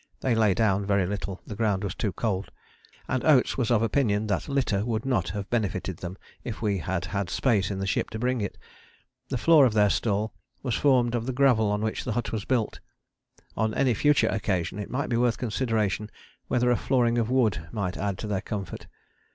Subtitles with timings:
[0.21, 2.49] They lay down very little, the ground was too cold,
[3.07, 7.05] and Oates was of opinion that litter would not have benefited them if we had
[7.05, 8.57] had space in the ship to bring it.
[9.29, 10.33] The floor of their stall
[10.63, 12.79] was formed of the gravel on which the hut was built.
[13.55, 16.09] On any future occasion it might be worth consideration
[16.47, 18.87] whether a flooring of wood might add to their comfort.